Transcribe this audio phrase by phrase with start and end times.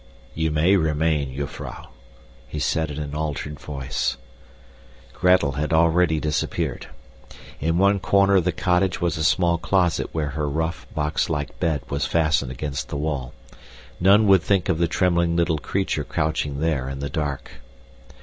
[0.33, 1.89] "You may remain, jufvrouw,"
[2.47, 4.17] he said in an altered voice.
[5.13, 6.87] Gretel had already disappeared.
[7.59, 11.83] In one corner of the cottage was a small closet where her rough, boxlike bed
[11.91, 13.35] was fastened against the wall.
[13.99, 17.61] None would think of the trembling little creature crouching there in the dark.